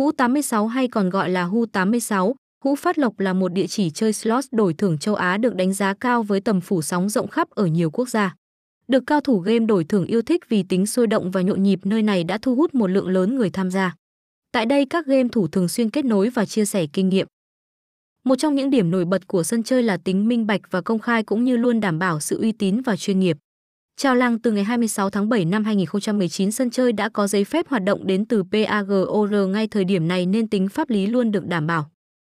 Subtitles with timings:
[0.00, 3.90] Hũ 86 hay còn gọi là Hu 86, Hũ Phát Lộc là một địa chỉ
[3.90, 7.28] chơi slot đổi thưởng châu Á được đánh giá cao với tầm phủ sóng rộng
[7.28, 8.34] khắp ở nhiều quốc gia.
[8.88, 11.80] Được cao thủ game đổi thưởng yêu thích vì tính sôi động và nhộn nhịp
[11.84, 13.94] nơi này đã thu hút một lượng lớn người tham gia.
[14.52, 17.26] Tại đây các game thủ thường xuyên kết nối và chia sẻ kinh nghiệm.
[18.24, 20.98] Một trong những điểm nổi bật của sân chơi là tính minh bạch và công
[20.98, 23.36] khai cũng như luôn đảm bảo sự uy tín và chuyên nghiệp.
[24.02, 27.68] Chào làng, từ ngày 26 tháng 7 năm 2019 sân chơi đã có giấy phép
[27.68, 31.46] hoạt động đến từ PAGOR ngay thời điểm này nên tính pháp lý luôn được
[31.46, 31.90] đảm bảo.